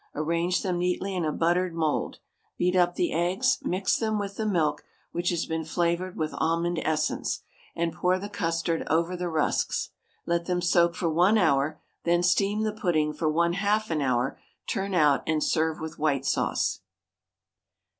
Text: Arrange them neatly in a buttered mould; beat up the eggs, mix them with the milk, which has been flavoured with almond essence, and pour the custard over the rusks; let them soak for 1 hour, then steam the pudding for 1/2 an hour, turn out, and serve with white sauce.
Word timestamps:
Arrange 0.15 0.63
them 0.63 0.79
neatly 0.79 1.13
in 1.13 1.23
a 1.23 1.31
buttered 1.31 1.75
mould; 1.75 2.17
beat 2.57 2.75
up 2.75 2.95
the 2.95 3.13
eggs, 3.13 3.59
mix 3.61 3.99
them 3.99 4.17
with 4.17 4.35
the 4.35 4.47
milk, 4.47 4.83
which 5.11 5.29
has 5.29 5.45
been 5.45 5.63
flavoured 5.63 6.17
with 6.17 6.33
almond 6.39 6.79
essence, 6.83 7.41
and 7.75 7.93
pour 7.93 8.17
the 8.17 8.27
custard 8.27 8.81
over 8.89 9.15
the 9.15 9.29
rusks; 9.29 9.91
let 10.25 10.45
them 10.45 10.59
soak 10.59 10.95
for 10.95 11.07
1 11.07 11.37
hour, 11.37 11.79
then 12.03 12.23
steam 12.23 12.61
the 12.63 12.73
pudding 12.73 13.13
for 13.13 13.31
1/2 13.31 13.91
an 13.91 14.01
hour, 14.01 14.39
turn 14.65 14.95
out, 14.95 15.21
and 15.27 15.43
serve 15.43 15.79
with 15.79 15.99
white 15.99 16.25
sauce. 16.25 16.81